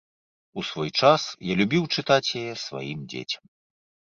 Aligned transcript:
У 0.61 0.63
свой 0.69 0.89
час 1.01 1.27
я 1.51 1.57
любіў 1.61 1.83
чытаць 1.99 2.33
яе 2.41 2.53
сваім 2.65 2.99
дзецям. 3.15 3.43